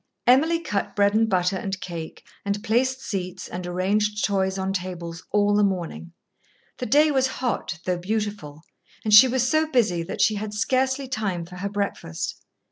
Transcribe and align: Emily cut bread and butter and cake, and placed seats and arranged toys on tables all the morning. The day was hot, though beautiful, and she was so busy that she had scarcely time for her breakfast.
Emily 0.25 0.59
cut 0.59 0.95
bread 0.95 1.13
and 1.13 1.29
butter 1.29 1.55
and 1.55 1.79
cake, 1.79 2.23
and 2.43 2.63
placed 2.63 3.01
seats 3.03 3.47
and 3.47 3.67
arranged 3.67 4.25
toys 4.25 4.57
on 4.57 4.73
tables 4.73 5.21
all 5.29 5.53
the 5.55 5.63
morning. 5.63 6.11
The 6.79 6.87
day 6.87 7.11
was 7.11 7.27
hot, 7.37 7.77
though 7.85 7.99
beautiful, 7.99 8.63
and 9.05 9.13
she 9.13 9.27
was 9.27 9.47
so 9.47 9.69
busy 9.69 10.01
that 10.01 10.19
she 10.19 10.33
had 10.41 10.55
scarcely 10.55 11.07
time 11.07 11.45
for 11.45 11.57
her 11.57 11.69
breakfast. 11.69 12.41